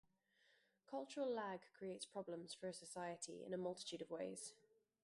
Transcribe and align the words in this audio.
Cultural 0.89 1.29
lag 1.31 1.59
creates 1.77 2.07
problems 2.07 2.55
for 2.55 2.67
a 2.67 2.73
society 2.73 3.43
in 3.45 3.53
a 3.53 3.57
multitude 3.57 4.01
of 4.01 4.09
ways. 4.09 4.53